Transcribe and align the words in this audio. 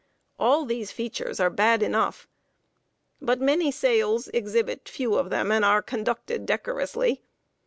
All 0.39 0.65
these 0.65 0.91
features 0.91 1.39
are 1.39 1.51
bad 1.51 1.83
enough, 1.83 2.27
but 3.21 3.39
many 3.39 3.69
sales 3.69 4.29
exhibit 4.29 4.89
few 4.89 5.13
of 5.13 5.29
them, 5.29 5.51
and 5.51 5.63
are 5.63 5.83
conducted 5.83 6.47
decorously. 6.47 7.21